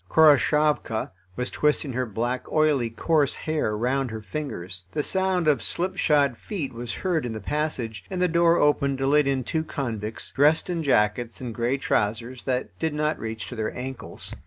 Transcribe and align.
Khoroshavka 0.09 1.11
was 1.35 1.51
twisting 1.51 1.93
her 1.93 2.07
black, 2.07 2.51
oily, 2.51 2.89
coarse 2.89 3.35
hair 3.35 3.77
round 3.77 4.09
her 4.09 4.23
fingers. 4.23 4.83
The 4.93 5.03
sound 5.03 5.47
of 5.47 5.61
slipshod 5.61 6.37
feet 6.39 6.73
was 6.73 6.91
heard 6.95 7.23
in 7.23 7.33
the 7.33 7.39
passage, 7.39 8.03
and 8.09 8.19
the 8.19 8.27
door 8.27 8.57
opened 8.57 8.97
to 8.97 9.05
let 9.05 9.27
in 9.27 9.43
two 9.43 9.63
convicts, 9.63 10.31
dressed 10.31 10.71
in 10.71 10.81
jackets 10.81 11.39
and 11.39 11.53
grey 11.53 11.77
trousers 11.77 12.41
that 12.45 12.69
did 12.79 12.95
not 12.95 13.19
reach 13.19 13.45
to 13.49 13.55
their 13.55 13.77
ankles. 13.77 14.33